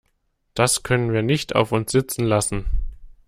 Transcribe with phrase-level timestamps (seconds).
[0.55, 2.65] Das können wir nicht auf uns sitzen lassen!